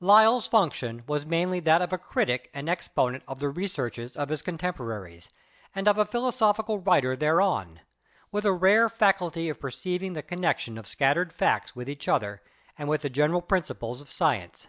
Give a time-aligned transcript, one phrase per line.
[0.00, 4.28] Lyell's function was mainly that of a critic and ex ponent of the researches of
[4.28, 5.30] his contemporaries
[5.72, 7.78] and of a philosophical writer thereon,
[8.32, 12.42] with a rare faculty of per ceiving the connection of scattered facts with each other
[12.76, 14.66] and with the general principles of science.